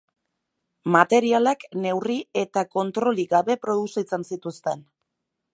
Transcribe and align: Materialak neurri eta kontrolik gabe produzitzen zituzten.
Materialak 0.95 1.67
neurri 1.83 2.17
eta 2.45 2.65
kontrolik 2.79 3.31
gabe 3.37 3.59
produzitzen 3.67 4.29
zituzten. 4.33 4.87